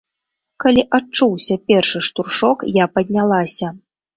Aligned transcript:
Калі 0.63 0.81
адчуўся 0.99 1.59
першы 1.69 2.03
штуршок, 2.09 2.67
я 2.83 2.91
паднялася. 2.97 3.67